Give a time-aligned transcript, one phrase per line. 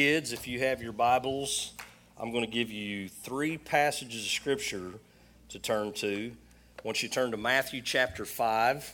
[0.00, 1.72] Kids, if you have your Bibles,
[2.16, 4.92] I'm going to give you three passages of Scripture
[5.48, 6.30] to turn to.
[6.84, 8.92] Once you turn to Matthew chapter 5,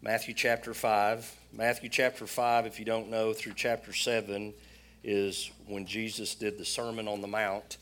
[0.00, 1.36] Matthew chapter 5.
[1.52, 4.54] Matthew chapter 5, if you don't know, through chapter 7
[5.04, 7.76] is when Jesus did the Sermon on the Mount.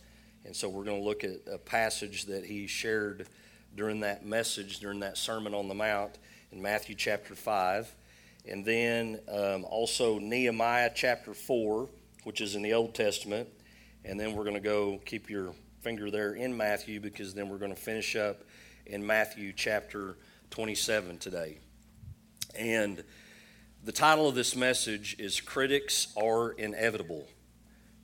[0.45, 3.29] And so we're going to look at a passage that he shared
[3.77, 6.19] during that message, during that Sermon on the Mount
[6.51, 7.95] in Matthew chapter 5.
[8.49, 11.89] And then um, also Nehemiah chapter 4
[12.27, 13.49] which is in the Old Testament.
[14.05, 17.59] And then we're going to go keep your finger there in Matthew because then we're
[17.59, 18.43] going to finish up
[18.85, 20.17] in Matthew chapter
[20.51, 21.59] 27 today.
[22.59, 23.05] And
[23.85, 27.29] the title of this message is Critics Are Inevitable.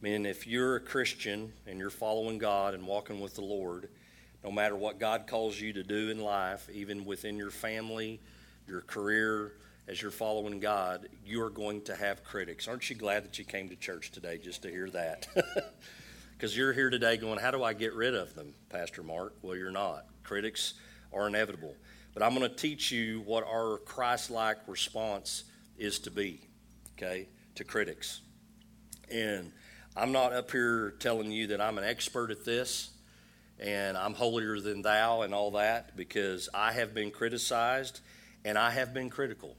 [0.01, 3.89] Meaning, if you're a Christian and you're following God and walking with the Lord,
[4.45, 8.20] no matter what God calls you to do in life, even within your family,
[8.69, 9.55] your career,
[9.89, 12.69] as you're following God, you are going to have critics.
[12.69, 15.27] Aren't you glad that you came to church today just to hear that?
[16.43, 19.37] Because you're here today going, How do I get rid of them, Pastor Mark?
[19.43, 20.06] Well, you're not.
[20.25, 20.75] Critics
[21.12, 21.77] are inevitable.
[22.15, 25.45] But I'm going to teach you what our Christ like response
[25.79, 26.41] is to be,
[26.99, 28.23] okay, to critics.
[29.09, 29.53] And
[29.97, 32.91] I'm not up here telling you that I'm an expert at this
[33.61, 38.01] and I'm holier than thou and all that because I have been criticized
[38.45, 39.56] and I have been critical.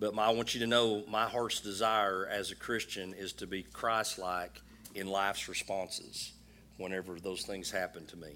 [0.00, 3.46] But my, I want you to know my heart's desire as a Christian is to
[3.46, 4.62] be Christ like
[4.94, 6.32] in life's responses
[6.78, 8.34] whenever those things happen to me.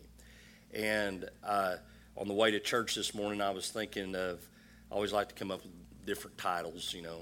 [0.75, 1.77] And uh,
[2.19, 4.47] on the way to church this morning, I was thinking of,
[4.93, 5.73] I always like to come up with
[6.05, 7.21] different titles, you know.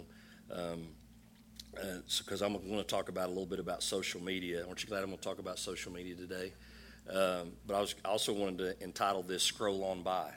[0.50, 0.88] Um,
[1.72, 4.66] because uh, so, I'm going to talk about a little bit about social media.
[4.66, 6.52] Aren't you glad I'm going to talk about social media today?
[7.08, 10.32] Um, but I was also wanted to entitle this "Scroll On By,"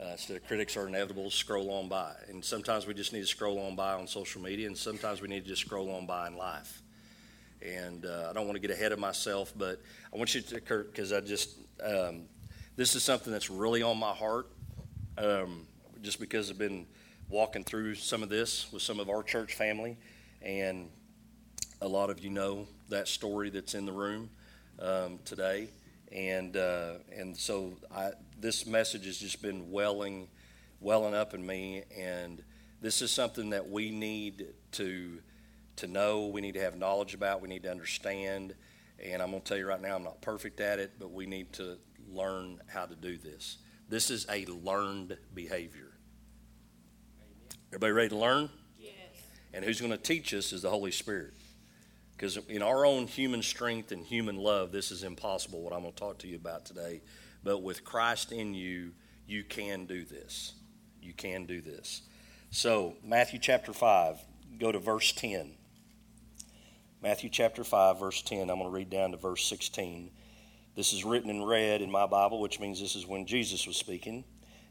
[0.00, 1.30] Uh, so the critics are inevitable.
[1.30, 4.66] Scroll on by, and sometimes we just need to scroll on by on social media,
[4.66, 6.82] and sometimes we need to just scroll on by in life.
[7.62, 9.80] And uh, I don't want to get ahead of myself, but
[10.12, 12.24] I want you to, Kurt, because I just um,
[12.76, 14.48] this is something that's really on my heart,
[15.16, 15.66] um,
[16.02, 16.86] just because I've been
[17.30, 19.96] walking through some of this with some of our church family,
[20.42, 20.90] and
[21.80, 24.28] a lot of you know that story that's in the room
[24.78, 25.70] um, today
[26.12, 30.28] and uh, and so I, this message has just been welling
[30.80, 32.42] welling up in me and
[32.82, 35.18] this is something that we need to
[35.76, 38.54] to know we need to have knowledge about we need to understand
[39.02, 41.24] and i'm going to tell you right now i'm not perfect at it but we
[41.26, 41.78] need to
[42.12, 43.58] learn how to do this.
[43.88, 45.92] This is a learned behavior.
[47.68, 48.48] Everybody ready to learn?
[48.78, 48.92] Yes.
[49.52, 51.34] And who's going to teach us is the holy spirit.
[52.16, 55.92] Because in our own human strength and human love, this is impossible, what I'm going
[55.92, 57.02] to talk to you about today.
[57.42, 58.92] But with Christ in you,
[59.26, 60.54] you can do this.
[61.02, 62.02] You can do this.
[62.50, 64.18] So, Matthew chapter 5,
[64.58, 65.54] go to verse 10.
[67.02, 68.50] Matthew chapter 5, verse 10.
[68.50, 70.10] I'm going to read down to verse 16.
[70.74, 73.76] This is written in red in my Bible, which means this is when Jesus was
[73.76, 74.24] speaking.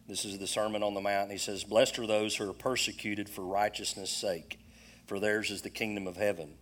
[0.08, 1.32] This is the Sermon on the Mount.
[1.32, 4.60] He says, Blessed are those who are persecuted for righteousness' sake,
[5.08, 6.56] for theirs is the kingdom of heaven.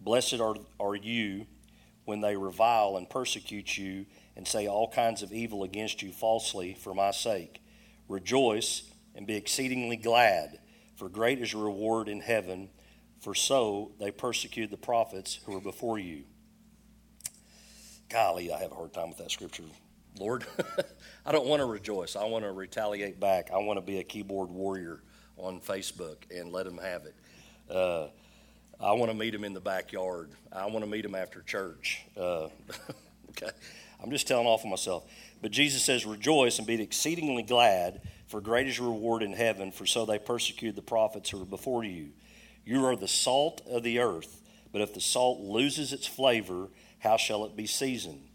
[0.00, 1.46] Blessed are, are you
[2.04, 6.74] when they revile and persecute you and say all kinds of evil against you falsely
[6.74, 7.62] for my sake.
[8.08, 8.82] Rejoice
[9.14, 10.58] and be exceedingly glad,
[10.96, 12.68] for great is your reward in heaven,
[13.20, 16.24] for so they persecuted the prophets who were before you.
[18.08, 19.64] Golly, I have a hard time with that scripture.
[20.18, 20.44] Lord,
[21.26, 22.16] I don't want to rejoice.
[22.16, 23.50] I want to retaliate back.
[23.52, 25.00] I want to be a keyboard warrior
[25.36, 27.14] on Facebook and let them have it.
[27.68, 28.08] Uh,
[28.80, 30.30] I want to meet him in the backyard.
[30.52, 32.04] I want to meet him after church.
[32.16, 32.48] Uh,
[33.30, 33.50] okay.
[34.02, 35.04] I'm just telling off of myself.
[35.40, 39.72] But Jesus says, Rejoice and be exceedingly glad, for great is your reward in heaven,
[39.72, 42.10] for so they persecuted the prophets who were before you.
[42.64, 44.40] You are the salt of the earth,
[44.72, 46.68] but if the salt loses its flavor,
[46.98, 48.28] how shall it be seasoned?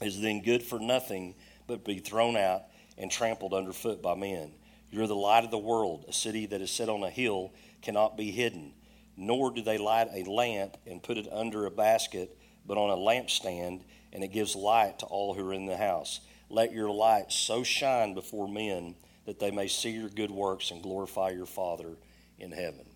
[0.00, 1.34] Is then good for nothing,
[1.66, 2.62] but be thrown out
[2.96, 4.52] and trampled underfoot by men.
[4.90, 6.06] You're the light of the world.
[6.08, 7.52] A city that is set on a hill
[7.82, 8.72] cannot be hidden
[9.20, 12.38] nor do they light a lamp and put it under a basket,
[12.70, 13.80] but on a lampstand,
[14.12, 16.20] and it gives light to all who are in the house.
[16.48, 18.94] Let your light so shine before men
[19.26, 21.96] that they may see your good works and glorify your Father
[22.38, 22.86] in heaven.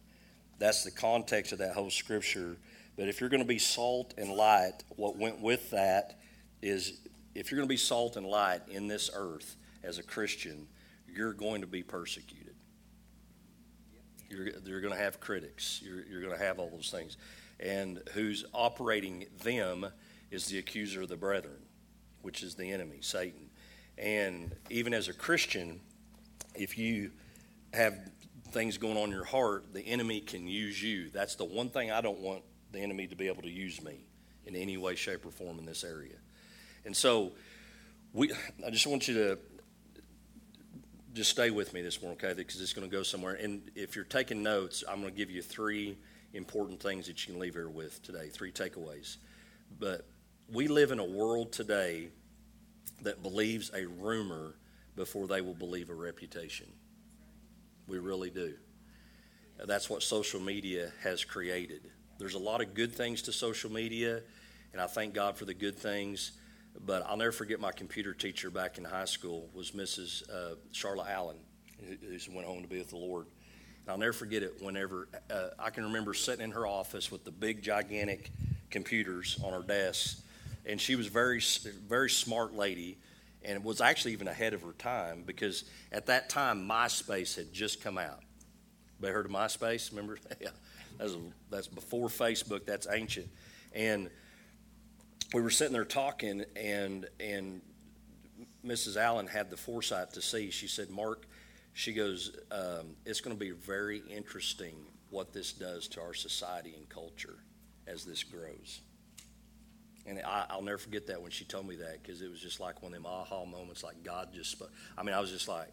[0.61, 2.57] That's the context of that whole scripture.
[2.97, 6.21] But if you're going to be salt and light, what went with that
[6.63, 7.01] is
[7.35, 10.69] if you're going to be salt and light in this earth as a Christian,
[11.13, 12.55] you're going to be persecuted.
[14.31, 15.81] You're, you're going to have critics.
[15.83, 17.17] You're, you're going to have all those things.
[17.61, 19.87] And who's operating them
[20.31, 21.63] is the accuser of the brethren,
[22.23, 23.51] which is the enemy, Satan.
[23.97, 25.81] And even as a Christian,
[26.55, 27.13] if you
[27.73, 27.95] have
[28.51, 31.11] things going on in your heart, the enemy can use you.
[31.11, 32.43] That's the one thing I don't want
[32.73, 34.07] the enemy to be able to use me
[34.47, 36.17] in any way, shape, or form in this area.
[36.85, 37.33] And so,
[38.13, 38.33] we,
[38.65, 39.39] I just want you to
[41.15, 42.35] just stay with me this morning, okay?
[42.35, 43.35] Because it's going to go somewhere.
[43.35, 45.97] And if you're taking notes, I'm going to give you three
[46.35, 49.17] important things that you can leave here with today, three takeaways.
[49.79, 50.07] But
[50.53, 52.09] we live in a world today
[53.03, 54.55] that believes a rumor
[54.97, 56.67] before they will believe a reputation.
[57.87, 58.55] We really do.
[59.65, 61.91] That's what social media has created.
[62.19, 64.21] There's a lot of good things to social media,
[64.73, 66.33] and I thank God for the good things.
[66.85, 70.29] But I'll never forget my computer teacher back in high school was Mrs.
[70.29, 71.37] Uh, Charlotte Allen,
[71.81, 73.27] who went home to be with the Lord.
[73.87, 74.63] I'll never forget it.
[74.63, 78.31] Whenever uh, I can remember sitting in her office with the big, gigantic
[78.71, 80.23] computers on her desk,
[80.65, 81.41] and she was very,
[81.87, 82.97] very smart lady,
[83.45, 87.83] and was actually even ahead of her time because at that time MySpace had just
[87.83, 88.21] come out.
[89.01, 89.91] They heard of MySpace?
[89.91, 90.19] Remember?
[90.41, 90.49] yeah,
[90.97, 91.15] that's,
[91.51, 92.65] that's before Facebook.
[92.65, 93.29] That's ancient,
[93.75, 94.09] and
[95.35, 97.61] we were sitting there talking, and and
[98.65, 98.97] Mrs.
[98.97, 100.51] Allen had the foresight to see.
[100.51, 101.27] She said, "Mark,"
[101.75, 104.75] she goes, um, "It's going to be very interesting
[105.11, 107.37] what this does to our society and culture
[107.87, 108.81] as this grows."
[110.07, 112.61] And I, will never forget that when she told me that because it was just
[112.61, 114.71] like one of them aha moments, like God just spoke.
[114.99, 115.69] I mean, I was just like,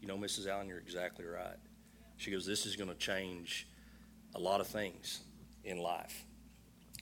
[0.00, 0.46] you know, Mrs.
[0.46, 1.56] Allen, you're exactly right.
[2.16, 3.66] She goes, this is going to change
[4.34, 5.20] a lot of things
[5.64, 6.24] in life.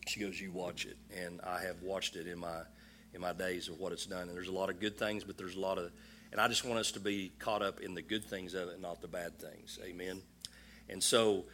[0.08, 2.62] She goes, you watch it, and I have watched it in my
[3.14, 4.28] in my days of what it's done.
[4.28, 5.92] And there's a lot of good things, but there's a lot of,
[6.32, 8.80] and I just want us to be caught up in the good things of it,
[8.80, 9.78] not the bad things.
[9.84, 10.22] Amen.
[10.88, 11.44] And so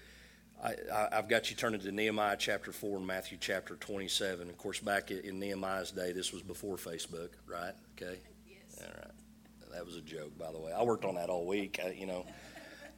[0.62, 0.74] I,
[1.12, 4.48] have got you turning to Nehemiah chapter 4 and Matthew chapter 27.
[4.48, 7.74] Of course, back in Nehemiah's day, this was before Facebook, right?
[7.96, 8.20] Okay?
[8.48, 8.80] Yes.
[8.80, 9.72] All right.
[9.72, 10.72] That was a joke, by the way.
[10.72, 12.24] I worked on that all week, you know.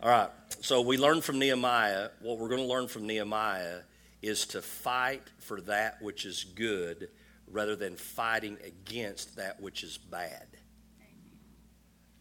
[0.03, 0.31] All right.
[0.61, 2.11] So we learned from Nehemiah.
[2.21, 3.81] What we're going to learn from Nehemiah
[4.23, 7.09] is to fight for that which is good
[7.51, 10.47] rather than fighting against that which is bad.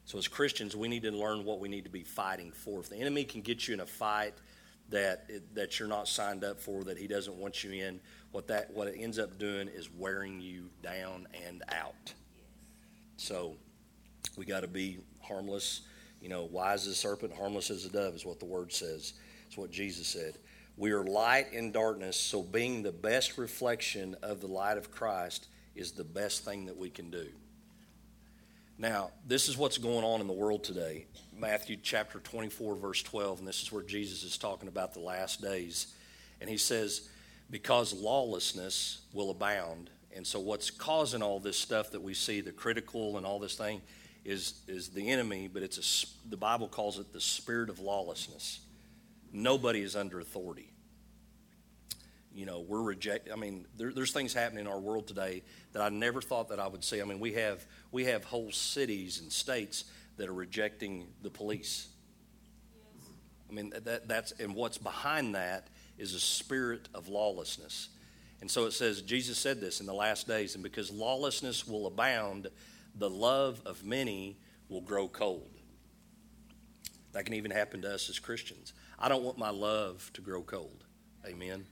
[0.10, 2.80] So, as Christians, we need to learn what we need to be fighting for.
[2.80, 4.34] If the enemy can get you in a fight,
[4.90, 8.00] that that you're not signed up for, that he doesn't want you in.
[8.32, 12.12] What that what it ends up doing is wearing you down and out.
[13.18, 13.56] So
[14.36, 15.82] we got to be harmless,
[16.20, 19.14] you know, wise as a serpent, harmless as a dove is what the word says.
[19.46, 20.40] It's what Jesus said.
[20.76, 25.50] We are light in darkness, so being the best reflection of the light of Christ
[25.76, 27.28] is the best thing that we can do.
[28.82, 31.06] Now, this is what's going on in the world today.
[31.38, 35.42] Matthew chapter 24, verse 12, and this is where Jesus is talking about the last
[35.42, 35.94] days.
[36.40, 37.10] And he says,
[37.52, 39.90] Because lawlessness will abound.
[40.16, 43.56] And so, what's causing all this stuff that we see, the critical and all this
[43.56, 43.82] thing,
[44.24, 48.62] is, is the enemy, but it's a, the Bible calls it the spirit of lawlessness.
[49.34, 50.72] Nobody is under authority
[52.40, 53.28] you know, we're reject.
[53.30, 55.44] I mean, there, there's things happening in our world today
[55.74, 57.02] that I never thought that I would see.
[57.02, 59.84] I mean, we have we have whole cities and states
[60.16, 61.90] that are rejecting the police.
[62.74, 63.10] Yes.
[63.50, 67.90] I mean, that that's and what's behind that is a spirit of lawlessness.
[68.40, 71.88] And so it says Jesus said this in the last days, and because lawlessness will
[71.88, 72.48] abound,
[72.96, 74.38] the love of many
[74.70, 75.50] will grow cold.
[77.12, 78.72] That can even happen to us as Christians.
[78.98, 80.86] I don't want my love to grow cold.
[81.26, 81.66] Amen.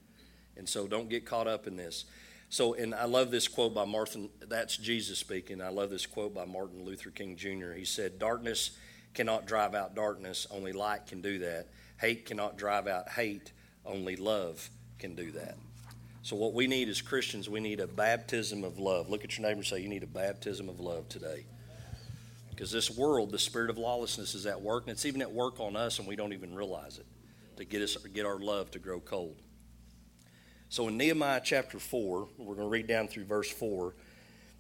[0.58, 2.06] And so don't get caught up in this.
[2.50, 5.62] So, and I love this quote by Martin, that's Jesus speaking.
[5.62, 7.74] I love this quote by Martin Luther King Jr.
[7.74, 8.72] He said, Darkness
[9.14, 11.68] cannot drive out darkness, only light can do that.
[12.00, 13.52] Hate cannot drive out hate,
[13.86, 15.58] only love can do that.
[16.22, 19.10] So, what we need as Christians, we need a baptism of love.
[19.10, 21.46] Look at your neighbor and say, You need a baptism of love today.
[22.50, 25.60] Because this world, the spirit of lawlessness is at work, and it's even at work
[25.60, 27.06] on us, and we don't even realize it
[27.58, 29.36] to get us get our love to grow cold.
[30.70, 33.96] So in Nehemiah chapter 4, we're going to read down through verse 4,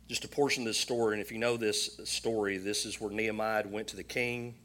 [0.07, 1.13] just a portion of this story.
[1.13, 4.55] And if you know this story, this is where Nehemiah went to the king,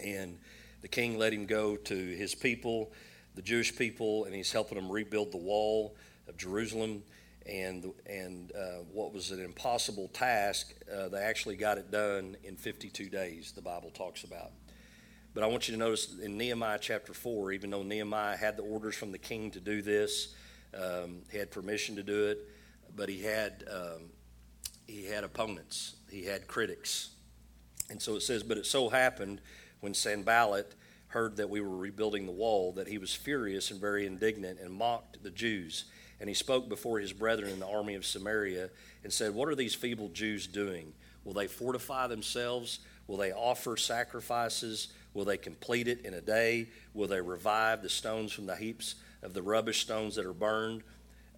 [0.00, 0.38] and
[0.80, 2.92] the king let him go to his people,
[3.34, 5.96] the Jewish people, and he's helping them rebuild the wall
[6.28, 7.02] of Jerusalem.
[7.44, 12.56] And, and uh, what was an impossible task, uh, they actually got it done in
[12.56, 14.52] 52 days, the Bible talks about.
[15.34, 18.62] But I want you to notice in Nehemiah chapter 4, even though Nehemiah had the
[18.62, 20.34] orders from the king to do this,
[20.76, 22.38] um, he had permission to do it,
[22.96, 24.10] but he had um,
[24.86, 25.96] he had opponents.
[26.10, 27.10] He had critics,
[27.90, 28.42] and so it says.
[28.42, 29.40] But it so happened
[29.80, 30.74] when Sanballat
[31.08, 34.72] heard that we were rebuilding the wall that he was furious and very indignant and
[34.72, 35.84] mocked the Jews.
[36.20, 38.70] And he spoke before his brethren in the army of Samaria
[39.04, 40.92] and said, What are these feeble Jews doing?
[41.24, 42.80] Will they fortify themselves?
[43.06, 44.88] Will they offer sacrifices?
[45.12, 46.68] Will they complete it in a day?
[46.94, 50.82] Will they revive the stones from the heaps of the rubbish stones that are burned.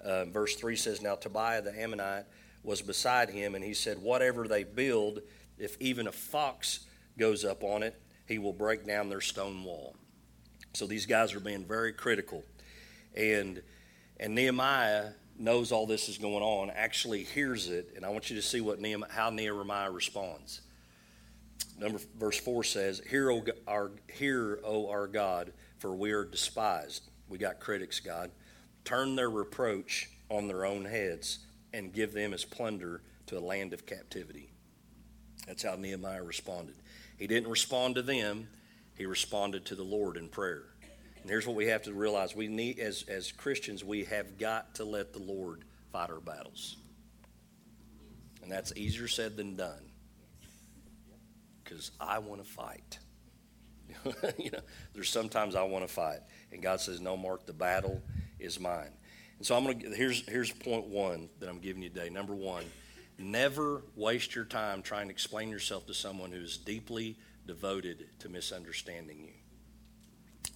[0.02, 2.26] Uh, verse 3 says, Now Tobiah the Ammonite
[2.62, 5.21] was beside him, and he said, Whatever they build,
[5.59, 6.81] if even a fox
[7.16, 9.95] goes up on it, he will break down their stone wall.
[10.75, 12.45] So these guys are being very critical.
[13.16, 13.62] And,
[14.21, 18.37] and Nehemiah knows all this is going on, actually hears it, and I want you
[18.37, 20.61] to see what Nehemiah, how Nehemiah responds.
[21.78, 27.02] Number verse four says, "Hear, O our, hear, O our God, for we are despised.
[27.28, 28.30] We got critics, God.
[28.85, 31.40] Turn their reproach on their own heads
[31.73, 34.50] and give them as plunder to a land of captivity."
[35.47, 36.76] That's how Nehemiah responded.
[37.16, 38.49] He didn't respond to them;
[38.97, 40.64] he responded to the Lord in prayer.
[41.21, 44.75] And here's what we have to realize: we need, as as Christians, we have got
[44.76, 46.76] to let the Lord fight our battles,
[48.42, 49.90] and that's easier said than done
[51.66, 52.99] because I want to fight.
[54.38, 54.61] you know,
[54.95, 56.21] there's sometimes I want to fight,
[56.52, 58.02] and God says, "No, Mark, the battle
[58.38, 58.92] is mine."
[59.38, 62.08] And so I'm gonna here's here's point one that I'm giving you today.
[62.08, 62.64] Number one,
[63.18, 68.28] never waste your time trying to explain yourself to someone who is deeply devoted to
[68.28, 69.34] misunderstanding you.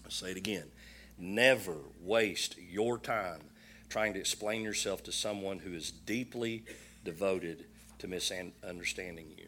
[0.05, 0.71] I'll say it again.
[1.19, 3.41] Never waste your time
[3.89, 6.65] trying to explain yourself to someone who is deeply
[7.05, 7.67] devoted
[7.99, 9.47] to misunderstanding you.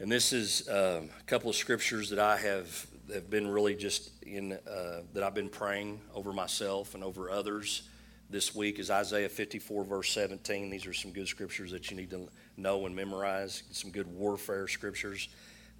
[0.00, 4.10] And this is um, a couple of scriptures that I have have been really just
[4.24, 7.82] in uh, that I've been praying over myself and over others
[8.30, 10.70] this week is Isaiah 54 verse 17.
[10.70, 13.64] These are some good scriptures that you need to know and memorize.
[13.72, 15.28] Some good warfare scriptures.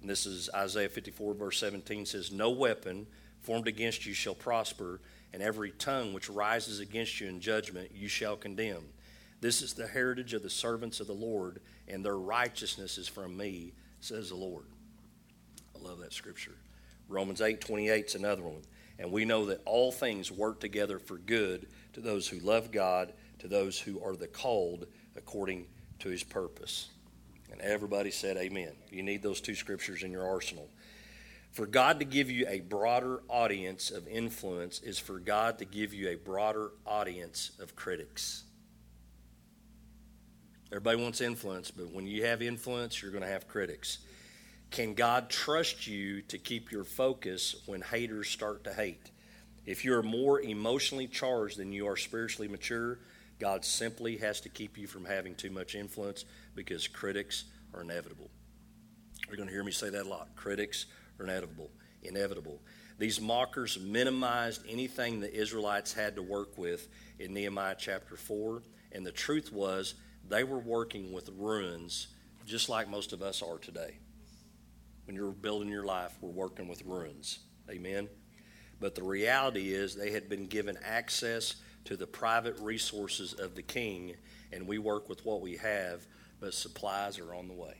[0.01, 3.07] And this is Isaiah 54 verse 17 says, "No weapon
[3.39, 4.99] formed against you shall prosper,
[5.31, 8.83] and every tongue which rises against you in judgment you shall condemn.
[9.39, 13.37] This is the heritage of the servants of the Lord, and their righteousness is from
[13.37, 14.65] me." says the Lord.
[15.75, 16.55] I love that scripture.
[17.11, 18.61] Romans 8 28 is another one.
[18.97, 23.13] And we know that all things work together for good to those who love God,
[23.39, 25.65] to those who are the called according
[25.99, 26.89] to his purpose.
[27.51, 28.71] And everybody said, Amen.
[28.89, 30.69] You need those two scriptures in your arsenal.
[31.51, 35.93] For God to give you a broader audience of influence is for God to give
[35.93, 38.43] you a broader audience of critics.
[40.71, 43.97] Everybody wants influence, but when you have influence, you're going to have critics.
[44.71, 49.11] Can God trust you to keep your focus when haters start to hate?
[49.65, 52.97] If you're more emotionally charged than you are spiritually mature,
[53.37, 56.23] God simply has to keep you from having too much influence
[56.55, 58.29] because critics are inevitable.
[59.27, 60.29] You're going to hear me say that a lot.
[60.37, 60.85] Critics
[61.19, 61.69] are inevitable.
[62.03, 62.61] Inevitable.
[62.97, 66.87] These mockers minimized anything the Israelites had to work with
[67.19, 68.63] in Nehemiah chapter 4,
[68.93, 69.95] and the truth was
[70.29, 72.07] they were working with ruins
[72.45, 73.97] just like most of us are today.
[75.11, 77.39] When you're building your life, we're working with ruins.
[77.69, 78.07] Amen?
[78.79, 83.61] But the reality is they had been given access to the private resources of the
[83.61, 84.15] king,
[84.53, 86.07] and we work with what we have,
[86.39, 87.73] but supplies are on the way.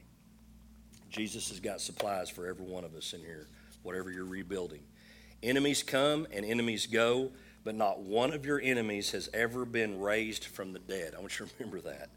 [1.09, 3.47] Jesus has got supplies for every one of us in here,
[3.81, 4.83] whatever you're rebuilding.
[5.41, 7.31] Enemies come and enemies go,
[7.63, 11.13] but not one of your enemies has ever been raised from the dead.
[11.15, 12.09] I want you to remember that.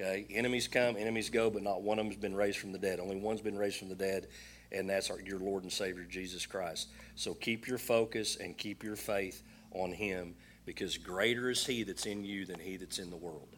[0.00, 2.78] Okay, enemies come, enemies go, but not one of them has been raised from the
[2.78, 3.00] dead.
[3.00, 4.28] Only one's been raised from the dead,
[4.70, 6.88] and that's our, your Lord and Savior Jesus Christ.
[7.16, 10.36] So keep your focus and keep your faith on Him,
[10.66, 13.48] because greater is He that's in you than He that's in the world.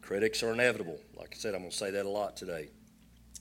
[0.00, 1.00] Critics are inevitable.
[1.16, 2.68] Like I said, I'm going to say that a lot today.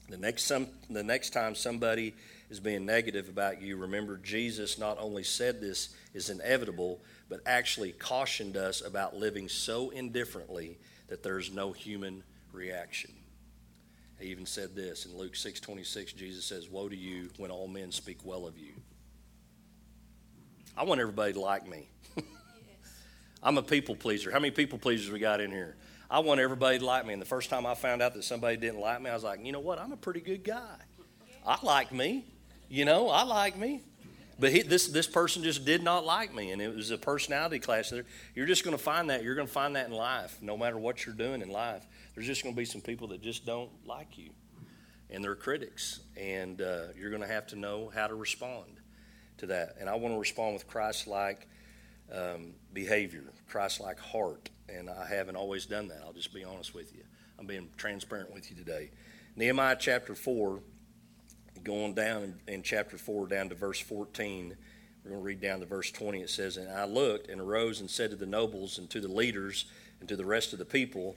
[0.09, 2.15] The next some, the next time somebody
[2.49, 6.99] is being negative about you, remember Jesus not only said this is inevitable,
[7.29, 10.79] but actually cautioned us about living so indifferently
[11.11, 13.11] that there's no human reaction.
[14.17, 17.91] He even said this in Luke 6:26 Jesus says, "Woe to you when all men
[17.91, 18.73] speak well of you."
[20.77, 21.89] I want everybody to like me.
[23.43, 24.31] I'm a people pleaser.
[24.31, 25.75] How many people pleasers we got in here?
[26.09, 27.11] I want everybody to like me.
[27.11, 29.45] And the first time I found out that somebody didn't like me, I was like,
[29.45, 29.79] you know what?
[29.79, 30.77] I'm a pretty good guy.
[31.45, 32.23] I like me.
[32.69, 33.81] You know, I like me.
[34.41, 37.59] But he, this this person just did not like me, and it was a personality
[37.59, 37.91] clash.
[37.91, 39.23] There, you're just going to find that.
[39.23, 41.85] You're going to find that in life, no matter what you're doing in life.
[42.15, 44.31] There's just going to be some people that just don't like you,
[45.11, 48.79] and they're critics, and uh, you're going to have to know how to respond
[49.37, 49.75] to that.
[49.79, 51.47] And I want to respond with Christ-like
[52.11, 56.01] um, behavior, Christ-like heart, and I haven't always done that.
[56.03, 57.03] I'll just be honest with you.
[57.37, 58.89] I'm being transparent with you today.
[59.35, 60.61] Nehemiah chapter four
[61.63, 64.55] going down in, chapter 4, down to verse 14,
[65.03, 66.21] we're going to read down to verse 20.
[66.21, 69.07] It says, And I looked and arose and said to the nobles and to the
[69.07, 69.65] leaders
[69.99, 71.15] and to the rest of the people,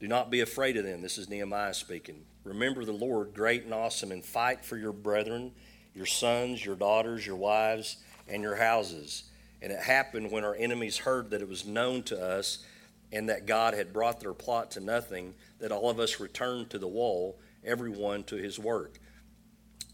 [0.00, 1.02] Do not be afraid of them.
[1.02, 2.24] This is Nehemiah speaking.
[2.44, 5.52] Remember the Lord, great and awesome, and fight for your brethren,
[5.94, 7.96] your sons, your daughters, your wives,
[8.28, 9.24] and your houses.
[9.60, 12.64] And it happened when our enemies heard that it was known to us
[13.12, 16.78] and that God had brought their plot to nothing, that all of us returned to
[16.78, 18.98] the wall, everyone to his work.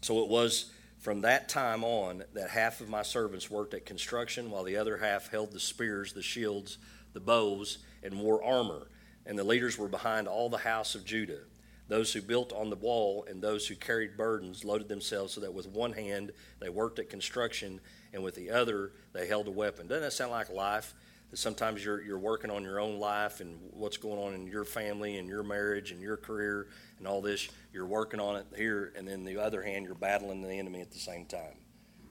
[0.03, 4.51] So it was from that time on that half of my servants worked at construction,
[4.51, 6.77] while the other half held the spears, the shields,
[7.13, 8.87] the bows, and wore armor.
[9.25, 11.39] And the leaders were behind all the house of Judah.
[11.87, 15.53] Those who built on the wall and those who carried burdens loaded themselves so that
[15.53, 17.79] with one hand they worked at construction
[18.13, 19.87] and with the other they held a weapon.
[19.87, 20.93] Doesn't that sound like life?
[21.31, 24.65] That sometimes you're, you're working on your own life and what's going on in your
[24.65, 26.67] family and your marriage and your career
[27.03, 27.49] and all this.
[27.73, 30.91] You're working on it here, and then the other hand, you're battling the enemy at
[30.91, 31.57] the same time.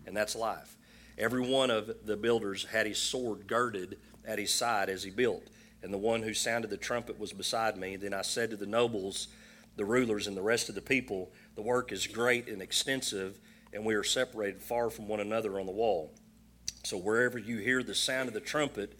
[0.07, 0.77] And that's life.
[1.17, 5.45] Every one of the builders had his sword girded at his side as he built.
[5.83, 7.97] And the one who sounded the trumpet was beside me.
[7.97, 9.29] Then I said to the nobles,
[9.77, 13.39] the rulers, and the rest of the people, The work is great and extensive,
[13.73, 16.13] and we are separated far from one another on the wall.
[16.85, 18.99] So wherever you hear the sound of the trumpet,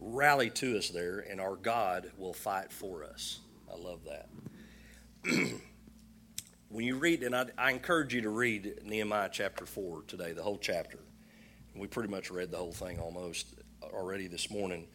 [0.00, 3.40] rally to us there, and our God will fight for us.
[3.70, 4.30] I love that.
[6.68, 10.42] when you read, and I, I, encourage you to read Nehemiah chapter 4 today, the
[10.42, 10.98] whole chapter.
[11.74, 14.86] We pretty much read the whole thing almost already this morning.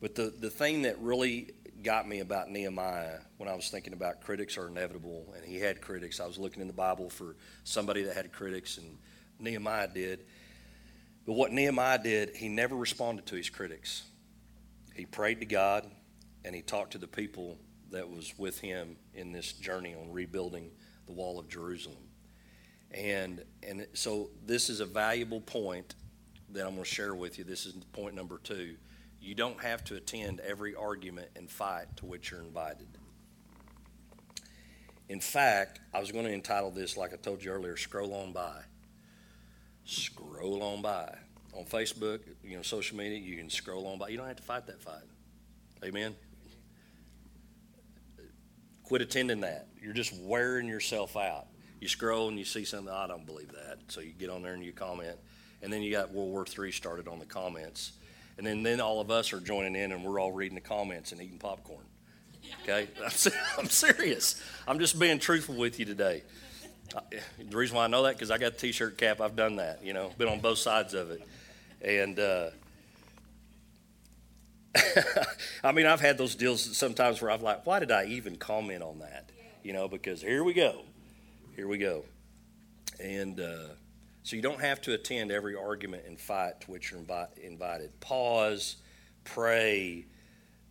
[0.00, 1.52] But the, the thing that really
[1.82, 5.80] got me about Nehemiah when I was thinking about critics are inevitable, and he had
[5.80, 6.20] critics.
[6.20, 8.96] I was looking in the Bible for somebody that had critics, and
[9.38, 10.24] Nehemiah did.
[11.26, 14.04] But what Nehemiah did, he never responded to his critics.
[14.94, 15.90] He prayed to God,
[16.44, 17.58] and he talked to the people
[17.90, 20.70] that was with him in this journey on rebuilding
[21.06, 21.96] the wall of Jerusalem.
[22.92, 25.94] And and so this is a valuable point
[26.50, 27.44] that I'm going to share with you.
[27.44, 28.76] This is point number two.
[29.20, 32.86] You don't have to attend every argument and fight to which you're invited.
[35.08, 38.32] In fact, I was going to entitle this, like I told you earlier, Scroll On
[38.32, 38.62] By.
[39.84, 41.14] Scroll on by.
[41.52, 44.08] On Facebook, you know, social media, you can scroll on by.
[44.08, 45.04] You don't have to fight that fight.
[45.84, 46.16] Amen?
[48.84, 49.66] Quit attending that.
[49.80, 51.46] You're just wearing yourself out.
[51.80, 53.78] You scroll and you see something, I don't believe that.
[53.88, 55.16] So you get on there and you comment.
[55.62, 57.92] And then you got World War III started on the comments
[58.36, 61.12] and then, then all of us are joining in and we're all reading the comments
[61.12, 61.84] and eating popcorn.
[62.62, 62.88] Okay?
[63.58, 64.42] I'm, serious.
[64.66, 66.22] I'm just being truthful with you today.
[67.38, 69.20] The reason why I know that because I got a T-shirt cap.
[69.20, 69.84] I've done that.
[69.84, 71.26] You know, been on both sides of it,
[71.80, 72.50] and uh,
[75.64, 78.82] I mean, I've had those deals sometimes where I'm like, why did I even comment
[78.82, 79.30] on that?
[79.62, 80.82] You know, because here we go,
[81.56, 82.04] here we go,
[83.00, 83.68] and uh,
[84.24, 87.98] so you don't have to attend every argument and fight to which you're invi- invited.
[88.00, 88.76] Pause,
[89.24, 90.06] pray,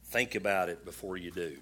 [0.06, 1.58] think about it before you do.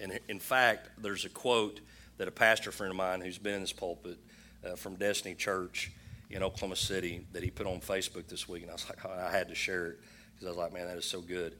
[0.00, 1.80] And in fact, there's a quote
[2.18, 4.18] that a pastor friend of mine who's been in this pulpit
[4.64, 5.92] uh, from Destiny Church
[6.30, 9.30] in Oklahoma City that he put on Facebook this week, and I was like, I
[9.30, 10.00] had to share it
[10.34, 11.56] because I was like, man, that is so good.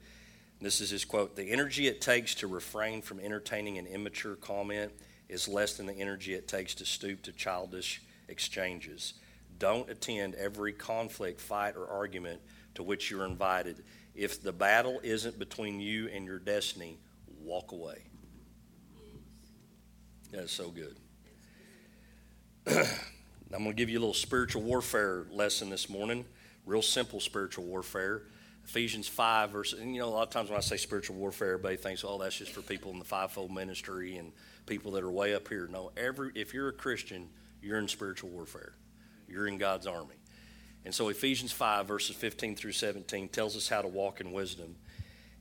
[0.59, 4.91] This is his quote: "The energy it takes to refrain from entertaining an immature comment
[5.29, 9.13] is less than the energy it takes to stoop to childish exchanges."
[9.59, 12.41] Don't attend every conflict, fight, or argument
[12.75, 13.83] to which you're invited.
[14.13, 16.99] If the battle isn't between you and your destiny,
[17.41, 18.03] walk away.
[20.31, 20.97] That is so good.
[22.67, 26.25] I'm going to give you a little spiritual warfare lesson this morning.
[26.65, 28.23] Real simple spiritual warfare.
[28.67, 31.53] Ephesians 5, verse, and you know, a lot of times when I say spiritual warfare,
[31.53, 34.33] everybody thinks, oh, that's just for people in the fivefold ministry and
[34.65, 35.69] people that are way up here.
[35.71, 37.29] No, every if you're a Christian,
[37.61, 38.73] you're in spiritual warfare.
[39.25, 40.15] You're in God's army.
[40.83, 44.75] And so Ephesians 5, verses 15 through 17, tells us how to walk in wisdom.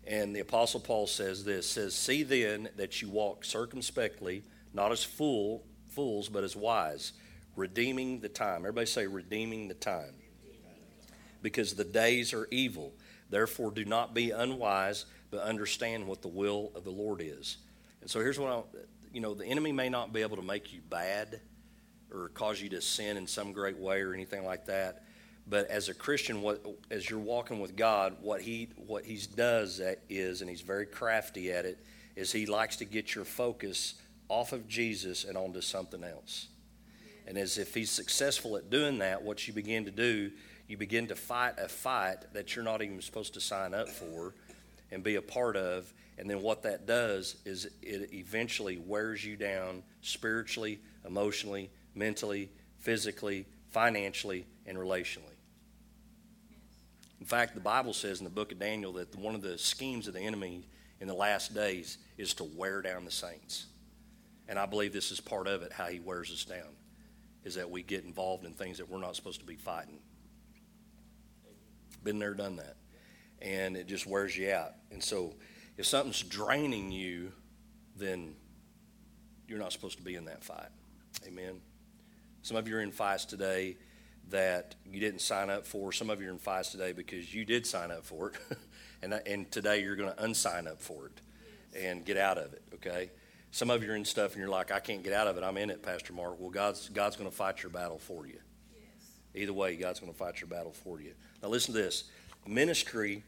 [0.07, 5.03] And the Apostle Paul says this says, See then that you walk circumspectly, not as
[5.03, 7.13] fool, fools, but as wise,
[7.57, 8.61] redeeming the time.
[8.61, 10.15] Everybody say, redeeming the time.
[11.43, 12.93] Because the days are evil.
[13.31, 17.59] Therefore, do not be unwise, but understand what the will of the Lord is.
[18.01, 18.63] And so here's what I,
[19.13, 21.41] you know, the enemy may not be able to make you bad
[22.13, 25.03] or cause you to sin in some great way or anything like that.
[25.49, 29.81] But as a Christian, what as you're walking with God, what he what he does
[30.09, 31.79] is, and he's very crafty at it,
[32.17, 33.95] is he likes to get your focus
[34.29, 36.49] off of Jesus and onto something else.
[37.29, 40.33] And as if he's successful at doing that, what you begin to do,
[40.69, 44.35] you begin to fight a fight that you're not even supposed to sign up for
[44.91, 45.93] and be a part of.
[46.19, 52.51] And then what that does is it eventually wears you down spiritually, emotionally, mentally,
[52.81, 55.37] physically, financially, and relationally.
[57.21, 60.07] In fact, the Bible says in the book of Daniel that one of the schemes
[60.09, 60.67] of the enemy
[61.01, 63.67] in the last days is to wear down the saints.
[64.49, 66.77] And I believe this is part of it, how he wears us down,
[67.45, 69.99] is that we get involved in things that we're not supposed to be fighting.
[72.03, 72.77] Been there, done that.
[73.41, 74.73] And it just wears you out.
[74.91, 75.35] And so
[75.77, 77.33] if something's draining you,
[77.97, 78.35] then
[79.49, 80.69] you're not supposed to be in that fight.
[81.27, 81.61] Amen.
[82.43, 83.77] Some of you are in fights today
[84.31, 85.93] that you didn't sign up for.
[85.93, 88.59] Some of you are in fights today because you did sign up for it.
[89.03, 91.21] and, and today you're going to unsign up for it
[91.77, 93.11] and get out of it, okay?
[93.51, 95.45] Some of you are in stuff and you're like, I can't get out of it.
[95.45, 96.41] I'm in it, Pastor Mark.
[96.41, 98.39] Well, God's, God's going to fight your battle for you.
[99.37, 101.13] Either way, God's going to fight your battle for you.
[101.43, 102.05] Now, listen to this
[102.47, 103.23] ministry,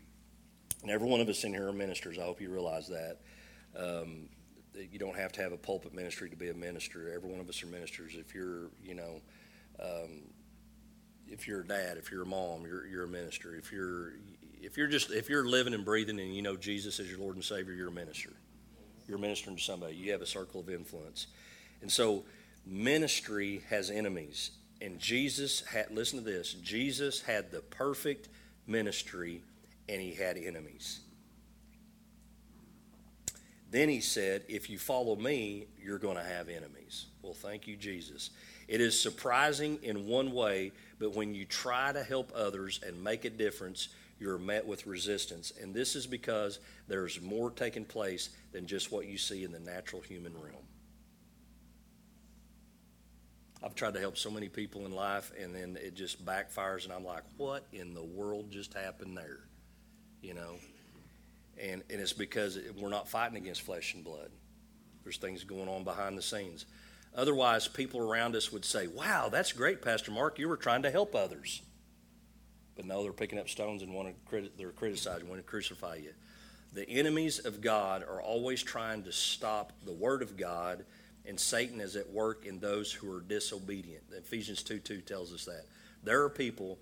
[0.83, 2.19] and every one of us in here are ministers.
[2.19, 3.19] I hope you realize that.
[3.77, 4.29] Um,
[4.75, 7.13] you don't have to have a pulpit ministry to be a minister.
[7.13, 8.15] Every one of us are ministers.
[8.15, 9.21] If you're, you know,
[9.83, 10.23] um,
[11.27, 13.55] if you're a dad, if you're a mom, you're, you're a minister.
[13.55, 14.13] If you're
[14.61, 17.37] if you're just if you're living and breathing and you know Jesus as your Lord
[17.37, 18.33] and Savior, you're a minister.
[19.07, 19.95] You're ministering to somebody.
[19.95, 21.29] You have a circle of influence,
[21.81, 22.25] and so
[22.67, 24.51] ministry has enemies.
[24.81, 26.55] And Jesus had listen to this.
[26.55, 28.29] Jesus had the perfect
[28.67, 29.43] ministry,
[29.89, 31.01] and he had enemies.
[33.71, 37.07] Then he said, If you follow me, you're going to have enemies.
[37.23, 38.31] Well, thank you, Jesus.
[38.67, 43.25] It is surprising in one way, but when you try to help others and make
[43.25, 43.89] a difference,
[44.21, 45.53] you're met with resistance.
[45.61, 49.61] And this is because there's more taking place than just what you see in the
[49.61, 50.65] natural human realm.
[53.63, 56.93] I've tried to help so many people in life, and then it just backfires, and
[56.93, 59.41] I'm like, what in the world just happened there?
[60.23, 60.55] You know?
[61.61, 64.31] And, and it's because we're not fighting against flesh and blood.
[65.03, 66.67] There's things going on behind the scenes.
[67.17, 70.39] Otherwise, people around us would say, Wow, that's great, Pastor Mark.
[70.39, 71.63] You were trying to help others.
[72.77, 75.97] But no, they're picking up stones and want to criti- they're criticizing, want to crucify
[75.97, 76.13] you.
[76.75, 80.85] The enemies of God are always trying to stop the word of God,
[81.29, 84.03] and Satan is at work in those who are disobedient.
[84.17, 85.67] Ephesians 2 2 tells us that.
[86.03, 86.79] There are people,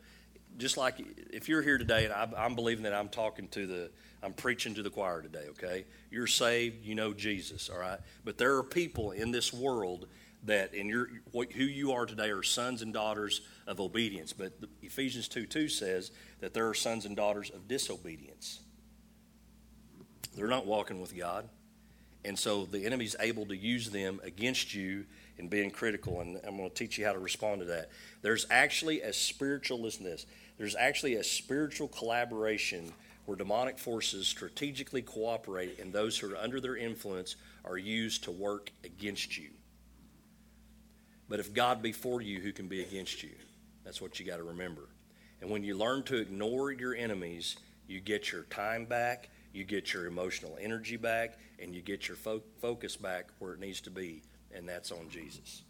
[0.56, 0.94] just like
[1.32, 3.90] if you're here today, and I'm believing that I'm talking to the
[4.22, 5.84] I'm preaching to the choir today, okay?
[6.10, 7.98] You're saved, you know Jesus, all right?
[8.24, 10.06] But there are people in this world
[10.44, 14.32] that in your who you are today are sons and daughters of obedience.
[14.32, 18.60] But Ephesians 2 2 says that there are sons and daughters of disobedience.
[20.36, 21.48] They're not walking with God.
[22.26, 25.04] And so the enemy's able to use them against you
[25.38, 26.20] in being critical.
[26.20, 27.90] And I'm going to teach you how to respond to that.
[28.20, 30.26] There's actually a spiritual, listen this,
[30.58, 32.92] there's actually a spiritual collaboration
[33.26, 38.32] where demonic forces strategically cooperate and those who are under their influence are used to
[38.32, 39.50] work against you.
[41.28, 43.30] But if God be for you, who can be against you?
[43.84, 44.82] That's what you got to remember.
[45.40, 49.92] And when you learn to ignore your enemies, you get your time back, you get
[49.92, 53.90] your emotional energy back, and you get your fo- focus back where it needs to
[53.90, 54.22] be,
[54.54, 55.62] and that's on Jesus.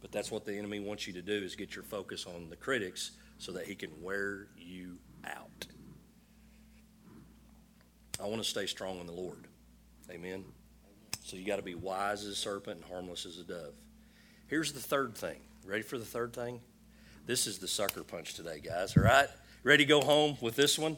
[0.00, 2.56] But that's what the enemy wants you to do is get your focus on the
[2.56, 5.66] critics so that he can wear you out.
[8.18, 9.46] I want to stay strong in the Lord.
[10.10, 10.44] Amen.
[11.22, 13.74] So you got to be wise as a serpent and harmless as a dove.
[14.46, 15.38] Here's the third thing.
[15.64, 16.60] Ready for the third thing?
[17.26, 18.96] This is the sucker punch today, guys.
[18.96, 19.28] All right?
[19.62, 20.96] Ready to go home with this one?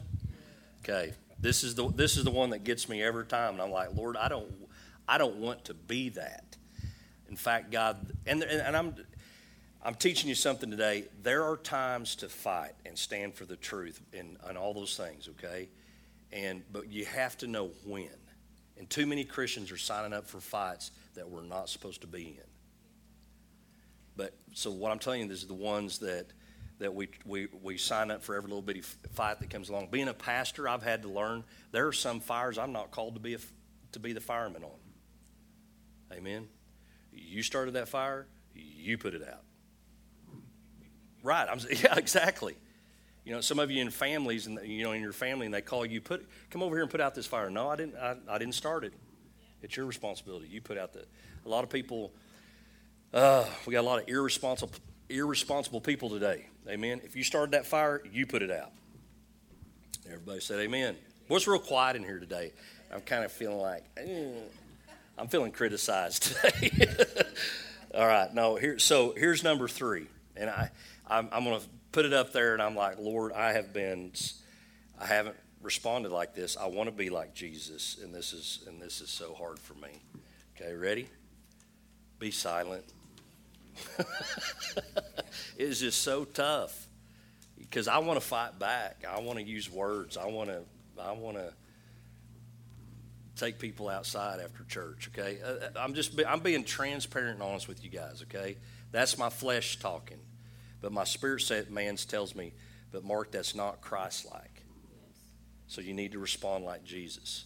[0.85, 1.13] Okay.
[1.43, 3.95] This is the this is the one that gets me every time, and I'm like,
[3.95, 4.51] Lord, I don't
[5.09, 6.57] I don't want to be that.
[7.29, 8.95] In fact, God, and and I'm
[9.85, 11.07] I'm teaching you something today.
[11.23, 15.29] There are times to fight and stand for the truth and, and all those things.
[15.31, 15.69] Okay,
[16.33, 18.09] and but you have to know when.
[18.79, 22.23] And too many Christians are signing up for fights that we're not supposed to be
[22.23, 22.51] in.
[24.17, 26.27] But so what I'm telling you is the ones that
[26.83, 29.89] that we, we, we sign up for every little bitty fight that comes along.
[29.91, 33.21] Being a pastor, I've had to learn there are some fires I'm not called to
[33.21, 33.39] be a,
[33.93, 34.71] to be the fireman on.
[36.13, 36.49] Amen.
[37.13, 39.43] You started that fire, you put it out.
[41.23, 41.49] Right.
[41.49, 42.57] I'm yeah, exactly.
[43.25, 45.61] You know, some of you in families, and you know, in your family, and they
[45.61, 47.51] call you, put, come over here and put out this fire.
[47.51, 47.95] No, I didn't.
[47.97, 48.93] I, I didn't start it.
[49.63, 50.49] It's your responsibility.
[50.49, 51.05] You put out the.
[51.47, 52.13] A lot of people.
[53.15, 54.75] Uh, we got a lot of irresponsible,
[55.09, 56.49] irresponsible people today.
[56.69, 57.01] Amen.
[57.05, 58.71] If you started that fire, you put it out.
[60.07, 60.97] Everybody said amen.
[61.29, 62.53] What's real quiet in here today?
[62.93, 64.31] I'm kind of feeling like eh,
[65.19, 66.71] I'm feeling criticized today.
[67.95, 68.33] All right.
[68.33, 68.57] No.
[68.57, 68.79] Here.
[68.79, 70.71] So here's number three, and I
[71.09, 74.13] I'm, I'm going to put it up there, and I'm like, Lord, I have been,
[75.01, 76.57] I haven't responded like this.
[76.57, 79.75] I want to be like Jesus, and this is and this is so hard for
[79.75, 80.03] me.
[80.57, 81.09] Okay, ready?
[82.19, 82.85] Be silent.
[85.59, 86.89] it's just so tough
[87.59, 89.05] because I want to fight back.
[89.09, 90.17] I want to use words.
[90.17, 90.63] I want to.
[91.01, 91.53] I want to
[93.37, 95.11] take people outside after church.
[95.13, 96.19] Okay, uh, uh, I'm just.
[96.27, 98.23] I'm being transparent and honest with you guys.
[98.23, 98.57] Okay,
[98.91, 100.19] that's my flesh talking.
[100.83, 102.53] But my spirit set man's tells me
[102.91, 104.65] But, Mark, that's not Christ like.
[105.69, 107.45] So you need to respond like Jesus.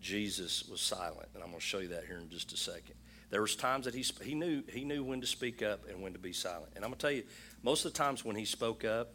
[0.00, 2.94] Jesus was silent, and I'm going to show you that here in just a second.
[3.30, 6.14] There was times that he, he, knew, he knew when to speak up and when
[6.14, 6.72] to be silent.
[6.74, 7.24] And I'm going to tell you,
[7.62, 9.12] most of the times when he spoke up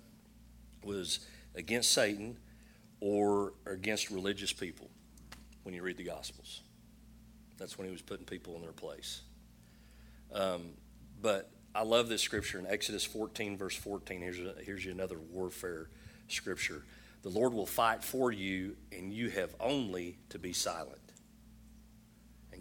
[0.84, 2.38] was against Satan
[3.00, 4.90] or against religious people
[5.64, 6.62] when you read the Gospels.
[7.58, 9.22] That's when he was putting people in their place.
[10.34, 10.72] Um,
[11.22, 14.22] but I love this scripture in Exodus 14, verse 14.
[14.22, 15.90] Here's, a, here's another warfare
[16.28, 16.84] scripture.
[17.24, 21.03] The Lord will fight for you, and you have only to be silent.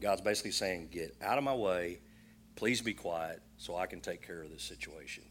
[0.02, 2.00] God's basically saying, Get out of my way.
[2.56, 5.22] Please be quiet so I can take care of this situation.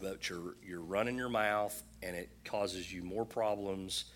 [0.00, 4.06] But you're, you're running your mouth, and it causes you more problems.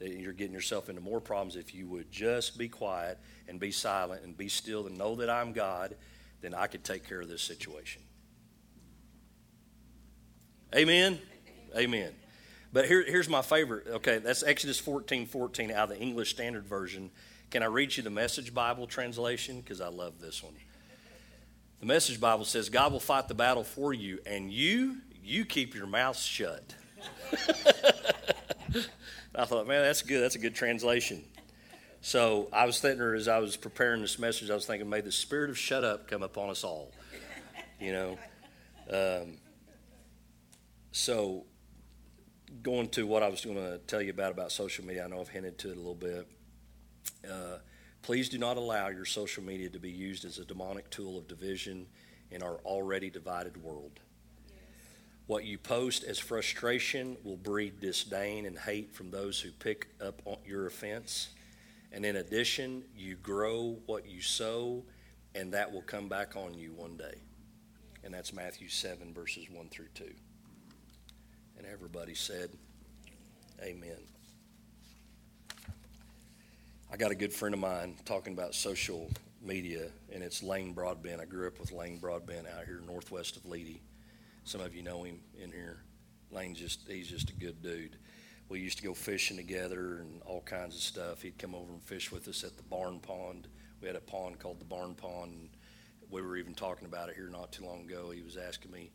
[0.00, 3.70] That you're getting yourself into more problems if you would just be quiet and be
[3.70, 5.94] silent and be still and know that I'm God,
[6.40, 8.00] then I could take care of this situation.
[10.74, 11.18] Amen?
[11.76, 12.12] Amen.
[12.72, 13.88] But here, here's my favorite.
[13.88, 17.10] Okay, that's Exodus 14 14 out of the English Standard Version.
[17.50, 19.60] Can I read you the Message Bible translation?
[19.60, 20.54] Because I love this one.
[21.80, 25.74] The Message Bible says, God will fight the battle for you, and you, you keep
[25.74, 26.74] your mouth shut.
[29.34, 30.22] I thought, man, that's good.
[30.22, 31.24] That's a good translation.
[32.02, 35.10] So I was thinking, as I was preparing this message, I was thinking, may the
[35.10, 36.92] spirit of shut up come upon us all.
[37.80, 38.18] You know?
[38.92, 39.38] Um,
[40.92, 41.46] so
[42.62, 45.20] going to what I was going to tell you about about social media, I know
[45.20, 46.28] I've hinted to it a little bit.
[47.28, 47.58] Uh,
[48.02, 51.28] please do not allow your social media to be used as a demonic tool of
[51.28, 51.86] division
[52.30, 54.00] in our already divided world.
[55.26, 60.20] What you post as frustration will breed disdain and hate from those who pick up
[60.24, 61.28] on your offense.
[61.92, 64.82] And in addition, you grow what you sow,
[65.34, 67.14] and that will come back on you one day.
[68.02, 70.04] And that's Matthew 7, verses 1 through 2.
[71.58, 72.50] And everybody said,
[73.62, 73.98] Amen.
[76.92, 79.08] I got a good friend of mine talking about social
[79.40, 81.20] media, and it's Lane Broadbent.
[81.20, 83.78] I grew up with Lane Broadbent out here northwest of Leedey.
[84.42, 85.84] Some of you know him in here.
[86.32, 87.96] Lane's just, he's just a good dude.
[88.48, 91.22] We used to go fishing together and all kinds of stuff.
[91.22, 93.46] He'd come over and fish with us at the barn pond.
[93.80, 95.30] We had a pond called the barn pond.
[95.30, 95.48] And
[96.10, 98.10] we were even talking about it here not too long ago.
[98.10, 98.90] He was asking me,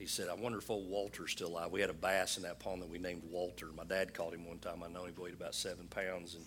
[0.00, 1.70] he said, I wonder if old Walter's still alive.
[1.70, 3.66] We had a bass in that pond that we named Walter.
[3.66, 4.82] My dad caught him one time.
[4.82, 6.44] I know he weighed about seven pounds, and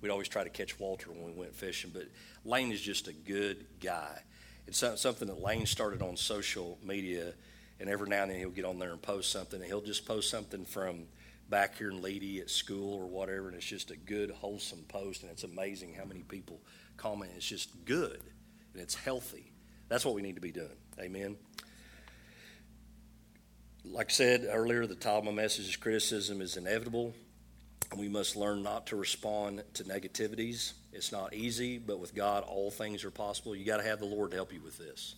[0.00, 1.90] we'd always try to catch Walter when we went fishing.
[1.92, 2.04] But
[2.44, 4.22] Lane is just a good guy.
[4.66, 7.32] It's something that Lane started on social media,
[7.80, 9.60] and every now and then he'll get on there and post something.
[9.60, 11.06] And he'll just post something from
[11.48, 15.22] back here in Leedey at school or whatever, and it's just a good, wholesome post.
[15.22, 16.60] And it's amazing how many people
[16.96, 17.32] comment.
[17.36, 18.20] It's just good,
[18.72, 19.52] and it's healthy.
[19.88, 20.68] That's what we need to be doing.
[21.00, 21.36] Amen
[23.84, 27.14] like I said earlier, the title of my message is Criticism is Inevitable.
[27.96, 30.74] We must learn not to respond to negativities.
[30.92, 33.56] It's not easy, but with God, all things are possible.
[33.56, 35.16] You got to have the Lord to help you with this.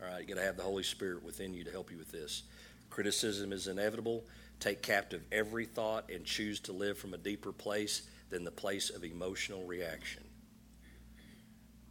[0.00, 2.10] All right, you got to have the Holy Spirit within you to help you with
[2.10, 2.42] this.
[2.90, 4.24] Criticism is inevitable.
[4.60, 8.90] Take captive every thought and choose to live from a deeper place than the place
[8.90, 10.24] of emotional reaction.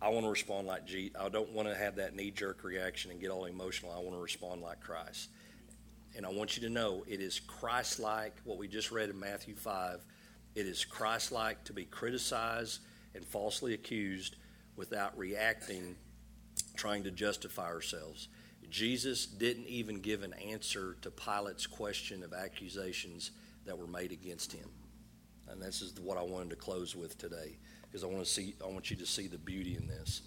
[0.02, 0.84] I want to respond like
[1.20, 3.92] I don't want to have that knee jerk reaction and get all emotional.
[3.92, 5.30] I want to respond like Christ.
[6.16, 9.20] And I want you to know it is Christ like, what we just read in
[9.20, 10.04] Matthew 5.
[10.58, 12.80] It is Christ like to be criticized
[13.14, 14.38] and falsely accused
[14.76, 15.96] without reacting,
[16.76, 18.28] trying to justify ourselves.
[18.68, 23.30] Jesus didn't even give an answer to Pilate's question of accusations
[23.68, 24.68] that were made against him.
[25.48, 28.56] And this is what I wanted to close with today because I want to see
[28.60, 30.24] I want you to see the beauty in this.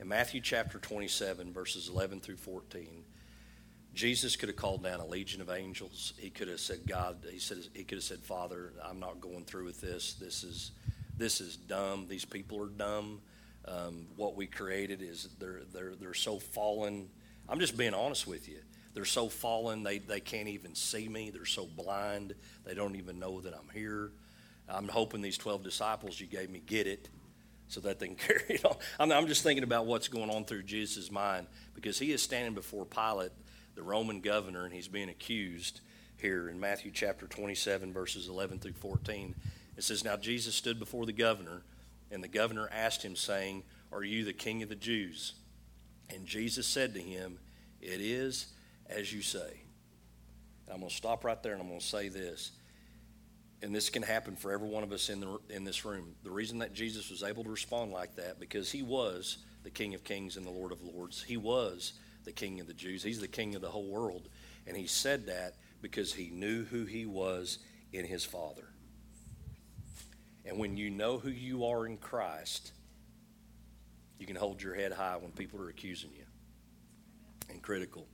[0.00, 3.04] In Matthew chapter 27 verses 11 through 14,
[3.96, 6.12] Jesus could have called down a legion of angels.
[6.18, 9.44] He could have said, God, he said he could have said, Father, I'm not going
[9.44, 10.12] through with this.
[10.12, 10.72] This is
[11.16, 12.06] this is dumb.
[12.06, 13.22] These people are dumb.
[13.66, 17.08] Um, what we created is they're they're they're so fallen.
[17.48, 18.58] I'm just being honest with you.
[18.92, 21.30] They're so fallen they, they can't even see me.
[21.30, 24.12] They're so blind they don't even know that I'm here.
[24.68, 27.08] I'm hoping these 12 disciples you gave me get it
[27.68, 28.76] so that they can carry it on.
[29.00, 32.54] I'm, I'm just thinking about what's going on through Jesus' mind because he is standing
[32.54, 33.32] before Pilate
[33.76, 35.80] the Roman governor, and he's being accused
[36.16, 39.34] here in Matthew chapter 27, verses 11 through 14.
[39.76, 41.62] It says, Now Jesus stood before the governor,
[42.10, 43.62] and the governor asked him, saying,
[43.92, 45.34] Are you the king of the Jews?
[46.12, 47.38] And Jesus said to him,
[47.80, 48.46] It is
[48.88, 49.60] as you say.
[50.66, 52.52] And I'm going to stop right there and I'm going to say this.
[53.62, 56.14] And this can happen for every one of us in, the, in this room.
[56.24, 59.94] The reason that Jesus was able to respond like that, because he was the King
[59.94, 61.22] of Kings and the Lord of Lords.
[61.22, 61.94] He was
[62.26, 63.02] the king of the Jews.
[63.02, 64.28] He's the king of the whole world.
[64.66, 67.58] And he said that because he knew who he was
[67.92, 68.68] in his Father.
[70.44, 72.72] And when you know who you are in Christ,
[74.18, 76.24] you can hold your head high when people are accusing you
[77.48, 78.06] and critical.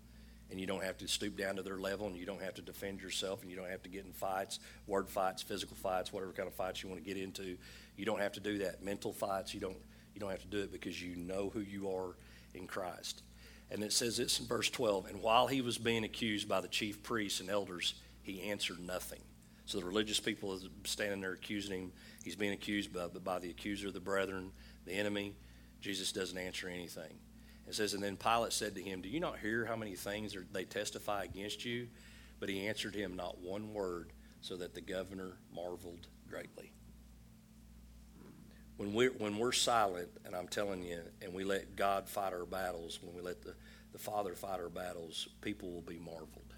[0.50, 2.62] And you don't have to stoop down to their level and you don't have to
[2.62, 6.32] defend yourself and you don't have to get in fights, word fights, physical fights, whatever
[6.32, 7.56] kind of fights you want to get into.
[7.96, 8.84] You don't have to do that.
[8.84, 9.78] Mental fights, you don't
[10.14, 12.16] you don't have to do it because you know who you are
[12.54, 13.22] in Christ.
[13.72, 16.68] And it says this in verse 12 And while he was being accused by the
[16.68, 19.20] chief priests and elders, he answered nothing.
[19.64, 21.92] So the religious people are standing there accusing him.
[22.22, 24.52] He's being accused by, by the accuser the brethren,
[24.84, 25.34] the enemy.
[25.80, 27.18] Jesus doesn't answer anything.
[27.66, 30.36] It says, And then Pilate said to him, Do you not hear how many things
[30.36, 31.88] are, they testify against you?
[32.40, 36.72] But he answered him not one word, so that the governor marveled greatly
[38.82, 42.44] when we're, when we're silent, and I'm telling you, and we let God fight our
[42.44, 43.54] battles, when we let the,
[43.92, 46.52] the Father fight our battles, people will be marveled.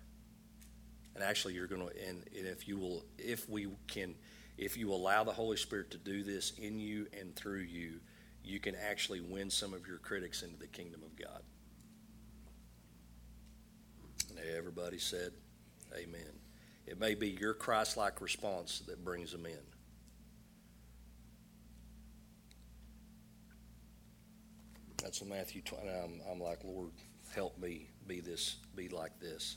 [1.14, 4.14] And actually, you're going to, and, and if you will, if we can,
[4.56, 8.00] if you allow the Holy Spirit to do this in you and through you,
[8.42, 11.42] you can actually win some of your critics into the kingdom of God.
[14.30, 15.32] And everybody said,
[15.94, 16.32] Amen.
[16.86, 19.73] It may be your Christ like response that brings them in.
[25.04, 25.86] That's in Matthew 20.
[25.86, 26.88] I'm, I'm like, Lord,
[27.34, 29.56] help me be this, be like this.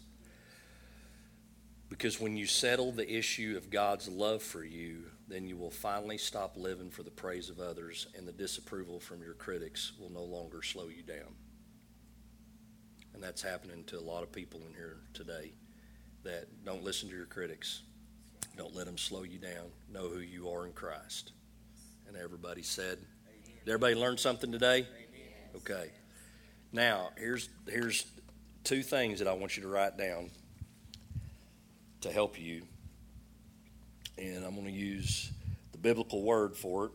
[1.88, 6.17] Because when you settle the issue of God's love for you, then you will finally
[6.17, 10.23] stop living for the praise of others, and the disapproval from your critics will no
[10.23, 11.33] longer slow you down.
[13.13, 15.53] And that's happening to a lot of people in here today
[16.23, 17.83] that don't listen to your critics.
[18.57, 19.71] Don't let them slow you down.
[19.89, 21.31] Know who you are in Christ.
[22.05, 22.97] And everybody said,
[23.63, 24.86] Did everybody learn something today?
[25.58, 25.91] Okay.
[26.72, 28.06] Now, here's here's
[28.63, 30.30] two things that I want you to write down
[32.02, 32.63] to help you.
[34.17, 35.32] And I'm going to use
[35.72, 36.91] the biblical word for it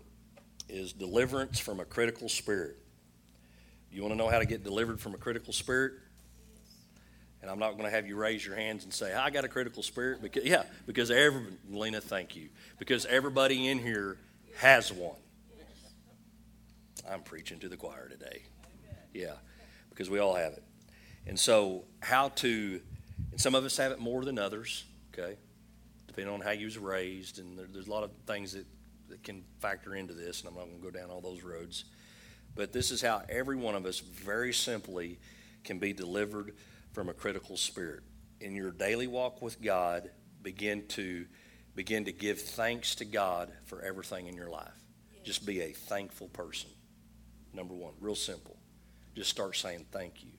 [0.68, 2.76] is deliverance from a critical spirit.
[3.90, 5.92] You want to know how to get delivered from a critical spirit?
[7.42, 9.48] And I'm not going to have you raise your hands and say, "I got a
[9.48, 12.48] critical spirit." Because yeah, because every Lena, thank you.
[12.78, 14.18] Because everybody in here
[14.56, 15.16] has one.
[17.10, 18.42] I'm preaching to the choir today.
[19.12, 19.34] Yeah,
[19.90, 20.62] because we all have it.
[21.26, 22.80] And so, how to,
[23.30, 25.36] and some of us have it more than others, okay,
[26.06, 27.38] depending on how you was raised.
[27.38, 28.66] And there, there's a lot of things that,
[29.08, 31.84] that can factor into this, and I'm not going to go down all those roads.
[32.54, 35.18] But this is how every one of us, very simply,
[35.64, 36.54] can be delivered
[36.92, 38.02] from a critical spirit.
[38.40, 40.10] In your daily walk with God,
[40.42, 41.26] begin to
[41.74, 44.68] begin to give thanks to God for everything in your life.
[45.24, 46.68] Just be a thankful person.
[47.54, 48.56] Number one, real simple.
[49.14, 50.30] Just start saying thank you.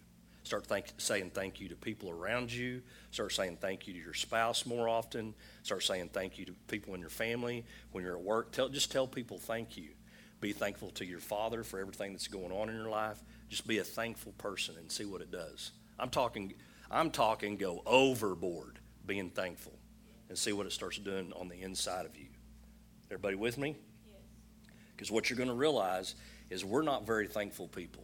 [0.43, 2.81] Start thank, saying thank you to people around you.
[3.11, 5.33] Start saying thank you to your spouse more often.
[5.63, 7.65] Start saying thank you to people in your family.
[7.91, 9.89] When you're at work, tell, just tell people thank you.
[10.41, 13.23] Be thankful to your father for everything that's going on in your life.
[13.47, 15.71] Just be a thankful person and see what it does.
[15.97, 16.53] I'm talking,
[16.91, 19.73] I'm talking go overboard being thankful
[20.27, 22.27] and see what it starts doing on the inside of you.
[23.09, 23.77] Everybody with me?
[24.95, 26.15] Because what you're going to realize
[26.49, 28.03] is we're not very thankful people.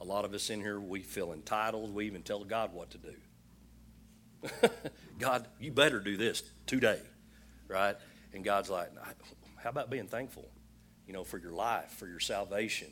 [0.00, 1.94] A lot of us in here, we feel entitled.
[1.94, 3.14] We even tell God what to do.
[5.18, 7.00] God, you better do this today,
[7.68, 7.96] right?
[8.32, 8.90] And God's like,
[9.62, 10.48] how about being thankful,
[11.06, 12.88] you know, for your life, for your salvation?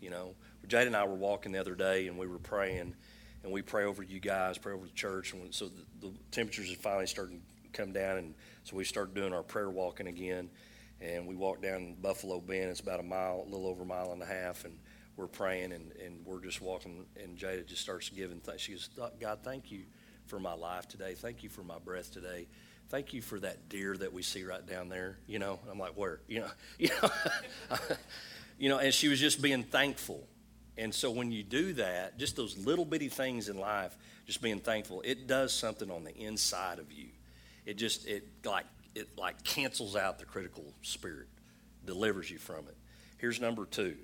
[0.00, 0.34] You know,
[0.68, 2.94] Jade and I were walking the other day and we were praying,
[3.42, 5.32] and we pray over you guys, pray over the church.
[5.32, 9.14] And so the, the temperatures had finally started to come down, and so we started
[9.14, 10.50] doing our prayer walking again.
[11.00, 12.70] And we walked down Buffalo Bend.
[12.70, 14.78] It's about a mile, a little over a mile and a half, and
[15.16, 18.62] we're praying and, and we're just walking, and Jada just starts giving thanks.
[18.62, 19.80] She goes, God, thank you
[20.26, 21.14] for my life today.
[21.14, 22.46] Thank you for my breath today.
[22.88, 25.18] Thank you for that deer that we see right down there.
[25.26, 26.20] You know, I'm like, where?
[26.28, 27.10] You know, you know,
[28.58, 28.78] you know.
[28.78, 30.26] And she was just being thankful.
[30.78, 34.60] And so when you do that, just those little bitty things in life, just being
[34.60, 37.08] thankful, it does something on the inside of you.
[37.64, 41.28] It just it like it like cancels out the critical spirit,
[41.84, 42.76] delivers you from it.
[43.18, 43.96] Here's number two.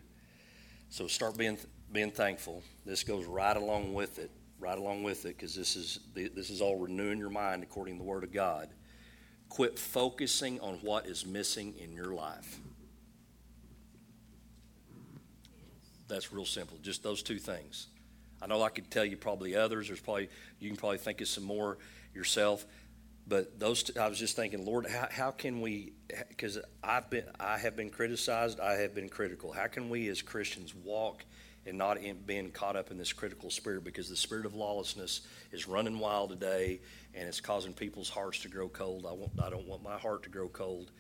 [0.93, 1.57] So start being
[1.91, 2.63] being thankful.
[2.85, 4.31] This goes right along with it,
[4.61, 7.99] right along with it, because this is this is all renewing your mind according to
[7.99, 8.69] the Word of God.
[9.49, 12.59] Quit focusing on what is missing in your life.
[16.09, 16.77] That's real simple.
[16.83, 17.87] Just those two things.
[18.43, 19.87] I know I could tell you probably others.
[19.87, 20.29] There's probably
[20.61, 21.79] you can probably think of some more
[22.15, 22.67] yourself.
[23.27, 25.93] But those, two, I was just thinking, Lord, how, how can we?
[26.29, 28.61] Because I've been, I have been criticized.
[28.61, 29.53] I have been critical.
[29.53, 31.25] How can we as Christians walk
[31.65, 35.21] and not in being caught up in this critical spirit because the spirit of lawlessness
[35.53, 36.81] is running wild today
[37.15, 39.07] and it's causing people's hearts to grow cold.
[39.09, 40.91] I, want, I don't want my heart to grow cold.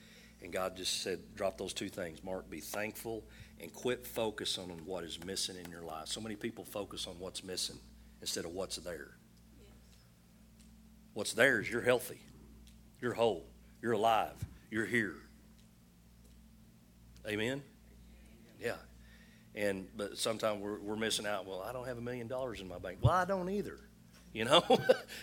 [0.41, 2.23] And God just said, drop those two things.
[2.23, 3.25] Mark, be thankful
[3.61, 6.09] and quit focusing on what is missing in your life.
[6.09, 7.79] So many people focus on what's missing
[8.21, 9.17] instead of what's there.
[11.15, 12.21] What's theirs, you're healthy,
[13.01, 13.45] you're whole,
[13.83, 14.35] you're alive,
[14.71, 15.17] you're here.
[17.27, 17.63] Amen?
[18.61, 18.77] Yeah.
[19.55, 21.47] And but sometimes we're, we're missing out.
[21.47, 22.99] Well, I don't have a million dollars in my bank.
[23.03, 23.79] Well, I don't either.
[24.33, 24.65] You know,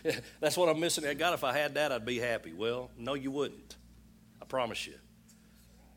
[0.40, 1.04] that's what I'm missing.
[1.18, 2.54] God, if I had that, I'd be happy.
[2.54, 3.76] Well, no, you wouldn't.
[4.40, 4.94] I promise you.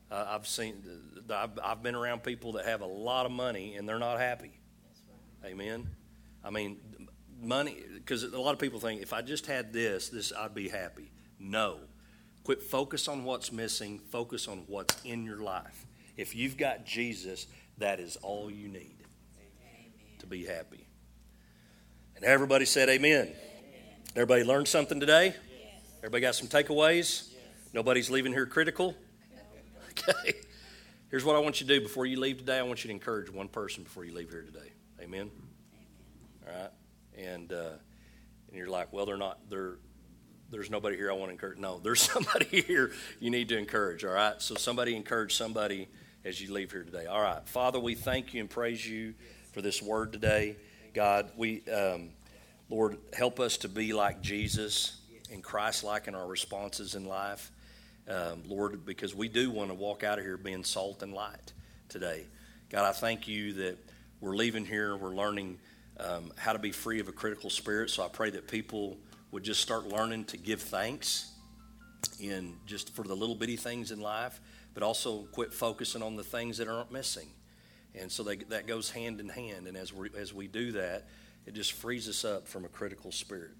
[0.09, 0.83] Uh, I've seen,
[1.29, 4.51] I've, I've been around people that have a lot of money and they're not happy.
[5.45, 5.87] Amen.
[6.43, 6.79] I mean,
[7.43, 10.69] money because a lot of people think if I just had this, this I'd be
[10.69, 11.11] happy.
[11.39, 11.79] No.
[12.43, 15.85] Quit focus on what's missing, focus on what's in your life.
[16.17, 18.97] If you've got Jesus, that is all you need
[19.37, 19.91] amen.
[20.19, 20.85] to be happy.
[22.15, 23.27] And everybody said amen.
[23.27, 23.33] amen.
[24.15, 25.27] Everybody learned something today?
[25.27, 25.81] Yes.
[25.99, 27.31] Everybody got some takeaways?
[27.31, 27.39] Yes.
[27.73, 28.95] Nobody's leaving here critical?
[29.91, 30.33] Okay.
[31.09, 32.57] Here's what I want you to do before you leave today.
[32.57, 34.71] I want you to encourage one person before you leave here today.
[35.01, 35.29] Amen.
[36.47, 36.71] All right.
[37.17, 37.71] And uh,
[38.47, 39.39] and you're like, well, they're not.
[39.49, 39.77] They're
[40.49, 41.57] there's nobody here I want to encourage.
[41.57, 44.05] No, there's somebody here you need to encourage.
[44.05, 44.41] All right.
[44.41, 45.87] So somebody encourage somebody
[46.25, 47.05] as you leave here today.
[47.05, 47.47] All right.
[47.47, 49.13] Father, we thank you and praise you
[49.51, 50.57] for this word today.
[50.93, 52.09] God, we um,
[52.69, 54.99] Lord help us to be like Jesus
[55.31, 57.51] and Christ-like in our responses in life
[58.07, 61.53] um, Lord, because we do want to walk out of here being salt and light
[61.89, 62.25] today.
[62.69, 63.77] God, I thank you that
[64.19, 65.59] we're leaving here, we're learning
[65.99, 67.89] um, how to be free of a critical spirit.
[67.89, 68.97] So I pray that people
[69.31, 71.31] would just start learning to give thanks
[72.19, 74.39] in just for the little bitty things in life,
[74.73, 77.27] but also quit focusing on the things that aren't missing.
[77.95, 79.67] And so they, that goes hand in hand.
[79.67, 81.05] And as we, as we do that,
[81.45, 83.51] it just frees us up from a critical spirit.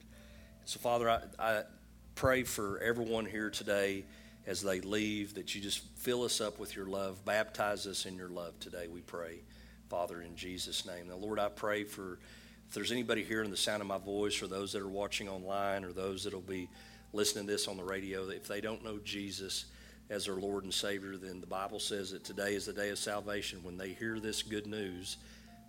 [0.66, 1.64] So, Father, I, I
[2.16, 4.06] pray for everyone here today
[4.46, 7.24] as they leave, that you just fill us up with your love.
[7.26, 9.40] Baptize us in your love today, we pray,
[9.90, 11.10] Father, in Jesus' name.
[11.10, 12.20] Now, Lord, I pray for
[12.68, 15.84] if there's anybody hearing the sound of my voice, or those that are watching online,
[15.84, 16.70] or those that will be
[17.12, 19.66] listening to this on the radio, if they don't know Jesus
[20.10, 22.98] as their Lord and Savior, then the Bible says that today is the day of
[22.98, 23.60] salvation.
[23.64, 25.18] When they hear this good news,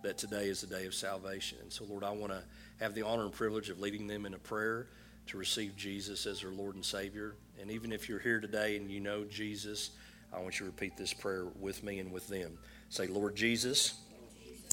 [0.03, 1.57] that today is the day of salvation.
[1.61, 2.43] And so, Lord, I want to
[2.79, 4.87] have the honor and privilege of leading them in a prayer
[5.27, 7.35] to receive Jesus as their Lord and Savior.
[7.59, 9.91] And even if you're here today and you know Jesus,
[10.33, 12.57] I want you to repeat this prayer with me and with them.
[12.89, 13.95] Say, Lord Jesus,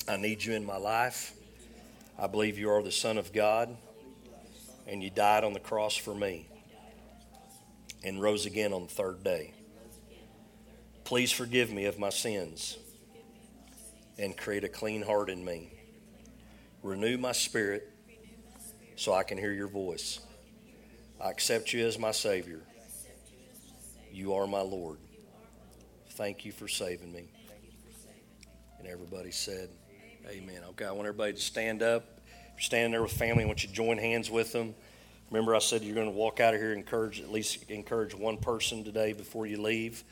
[0.08, 1.32] I need you in my life.
[2.18, 3.76] I believe you are the Son of God,
[4.86, 6.48] and you died on the cross for me
[8.04, 9.54] and rose again on the third day.
[11.04, 12.78] Please forgive me of my sins
[14.18, 15.72] and create a clean heart in me.
[16.82, 17.88] Renew my spirit
[18.96, 20.20] so I can hear your voice.
[21.20, 22.60] I accept you as my Savior.
[24.12, 24.98] You are my Lord.
[26.10, 27.28] Thank you for saving me.
[28.78, 29.70] And everybody said,
[30.28, 30.62] Amen.
[30.70, 32.20] Okay, I want everybody to stand up.
[32.26, 34.72] If you're standing there with family, I want you to join hands with them.
[35.30, 38.14] Remember, I said you're going to walk out of here and encourage at least encourage
[38.14, 40.04] one person today before you leave.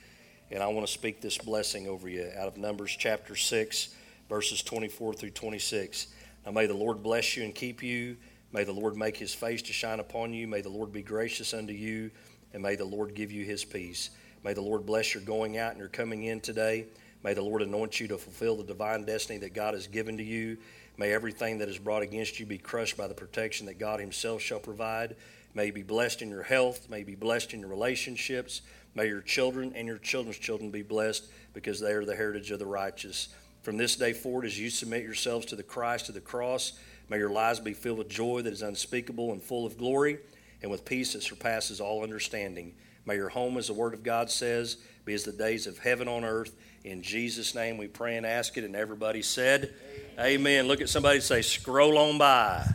[0.50, 3.94] And I want to speak this blessing over you out of Numbers chapter 6,
[4.28, 6.08] verses 24 through 26.
[6.44, 8.16] Now may the Lord bless you and keep you.
[8.52, 10.48] May the Lord make his face to shine upon you.
[10.48, 12.10] May the Lord be gracious unto you
[12.52, 14.10] and may the Lord give you his peace.
[14.42, 16.86] May the Lord bless your going out and your coming in today.
[17.22, 20.24] May the Lord anoint you to fulfill the divine destiny that God has given to
[20.24, 20.56] you.
[20.96, 24.40] May everything that is brought against you be crushed by the protection that God Himself
[24.40, 25.16] shall provide.
[25.54, 26.88] May you be blessed in your health.
[26.88, 28.62] May you be blessed in your relationships.
[28.94, 32.58] May your children and your children's children be blessed because they are the heritage of
[32.58, 33.28] the righteous.
[33.62, 36.72] From this day forward, as you submit yourselves to the Christ, to the cross,
[37.08, 40.18] may your lives be filled with joy that is unspeakable and full of glory
[40.62, 42.74] and with peace that surpasses all understanding.
[43.04, 46.08] May your home, as the Word of God says, be as the days of heaven
[46.08, 46.54] on earth.
[46.84, 48.64] In Jesus' name we pray and ask it.
[48.64, 49.74] And everybody said,
[50.18, 50.26] Amen.
[50.40, 50.68] Amen.
[50.68, 52.66] Look at somebody say, scroll on by.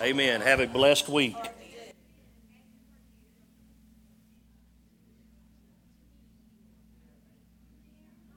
[0.00, 0.40] Amen.
[0.40, 1.36] Have a blessed week.